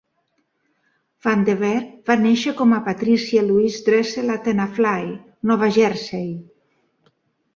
Van 1.25 1.43
Devere 1.49 1.81
va 2.11 2.15
néixer 2.21 2.53
com 2.61 2.73
Patricia 2.87 3.43
Louise 3.49 3.83
Dressel 3.89 4.35
a 4.35 4.37
Tenafly, 4.47 5.05
Nova 5.51 5.69
Jersey. 5.79 6.27